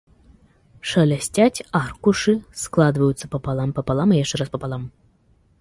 [0.91, 4.83] Шалясцяць аркушы, складваюцца папалам, папалам і яшчэ раз папалам.